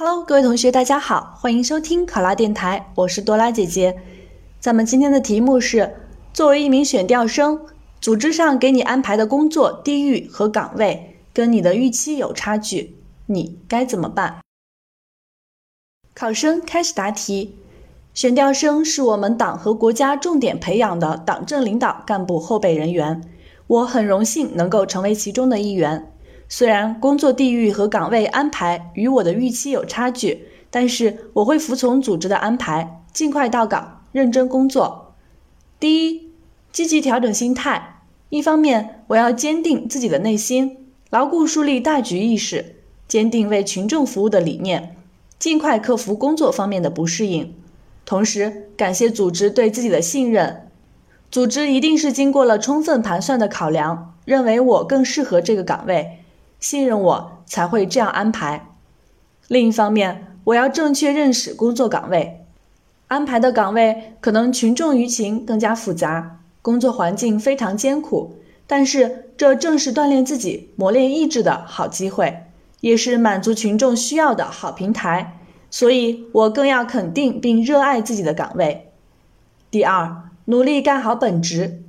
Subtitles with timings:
[0.00, 4.00] Hello，各位同学，大家好，欢迎收听考拉电台，我是多拉姐姐。
[4.60, 5.92] 咱们今天的题目是：
[6.32, 7.62] 作为一名选调生，
[8.00, 12.94] 组织上给你安排的工作地域和岗位跟你的预期有差距，
[13.26, 14.38] 你该怎么办？
[16.14, 17.56] 考生开始答题。
[18.14, 23.20] 选调生是我们党和国家重点培养的党政领导干部后备人员，
[23.66, 26.12] 我很荣幸能够成为其中的一员。
[26.48, 35.14] 虽然工作地域和岗位安排与我的预期有差距，但是我会服从组织的安排，尽快到岗，认真工作。
[35.78, 36.30] 第一，
[36.72, 38.00] 积极调整心态。
[38.30, 44.96] 一方面，我要坚定自己的内心，牢固树立大局意识，坚定为群众服务的理念，
[45.38, 47.54] 尽快克服工作方面的不适应。
[48.04, 50.68] 同时，感谢组织对自己的信任，
[51.30, 56.17] 组织一定是经过了充分盘算的考量，认为我更适合这个岗位。
[56.60, 58.66] 信任我才会这样安排。
[59.46, 62.44] 另一方面，我要正确认识工作岗位，
[63.06, 68.34] 安排的岗位可能群众舆情更加复杂，工作环境非常艰苦。
[68.66, 72.44] 但是这正是锻炼自己、磨练意志的好机会，
[72.80, 75.38] 也是满足群众需要的好平台。
[75.70, 78.90] 所以，我更要肯定并热爱自己的岗位。
[79.70, 81.82] 第二，努力干好本职。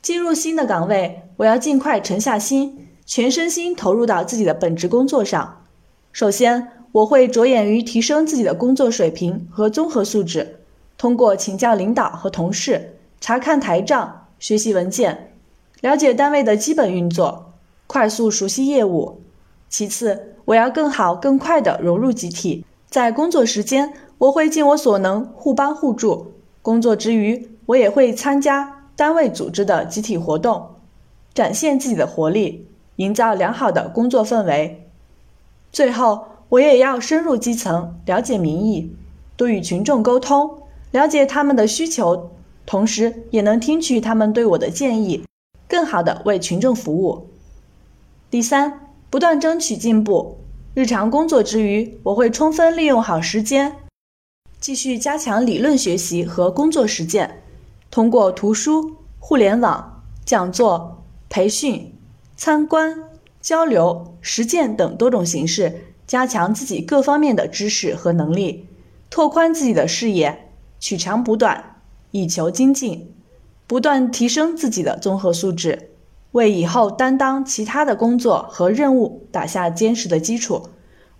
[0.00, 2.88] 进入新的岗位，我要尽快沉下心。
[3.06, 5.62] 全身心投入到自己的本职工作上。
[6.10, 10.58] 首先，我会着眼于提升自己的工作水平和综合素质，
[10.98, 15.30] 通过请教领导和同事，查看台账、学习文件，
[15.82, 17.52] 了解单位的基本运作，
[17.86, 19.20] 快速熟悉业务。
[19.68, 22.64] 其次，我要更好、更快地融入集体。
[22.88, 30.66] 在工作时间，我会尽我所能互帮互助；工作之余，我也会参加单位组织的集体活动，
[31.34, 32.66] 展现自己的活力。
[32.96, 34.88] 营造良好的工作氛围。
[35.72, 38.94] 最后，我也要深入基层，了解民意，
[39.36, 42.30] 多与群众沟通，了解他们的需求，
[42.64, 45.24] 同时也能听取他们对我的建议，
[45.68, 47.28] 更好的为群众服务。
[48.30, 50.38] 第三，不断争取进步。
[50.74, 53.76] 日常工作之余，我会充分利用好时间，
[54.60, 57.42] 继续加强理论学习和工作实践，
[57.90, 61.95] 通过图书、互联网、讲座、培训。
[62.36, 63.02] 参观、
[63.40, 68.66] 交流、实践等多种形式，加强自己各方面的知识和能力，
[69.08, 71.76] 拓宽自己的视野，取长补短，
[72.10, 73.10] 以求精进，
[73.66, 75.90] 不断提升自己的综合素质，
[76.32, 80.68] 为以后担当其他的工作和任务打下坚实的基础。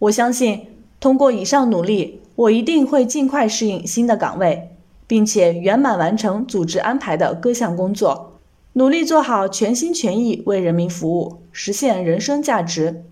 [0.00, 0.66] 我相信，
[1.00, 8.35] 通过以上努力，我一定会尽快适应新的岗位，并且圆满完成组织安排的各项工作。
[8.78, 13.04] 努力做好全心全意为人民服务，实现人生价值。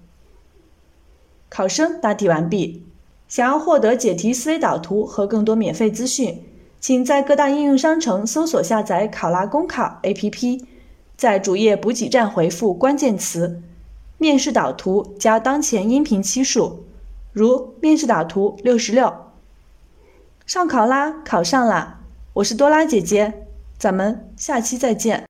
[1.48, 2.84] 考生答题完毕。
[3.26, 6.44] 想要获得解题思维导图和更多免费资讯，
[6.78, 10.62] 请在各大应用商城搜索下载考拉公考 APP，
[11.16, 13.62] 在主页补给站回复关键词
[14.18, 16.84] “面试导图”加当前音频期数，
[17.32, 19.10] 如面试导图六十六。
[20.44, 22.02] 上考拉，考上啦！
[22.34, 23.46] 我是多拉姐姐，
[23.78, 25.22] 咱们下期再见。